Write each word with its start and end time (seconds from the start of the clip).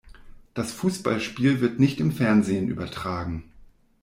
Das 0.55 0.71
Fußballspiel 0.71 1.61
wird 1.61 1.79
nicht 1.79 1.99
im 1.99 2.11
Fernsehen 2.11 2.69
übertragen. 2.69 3.51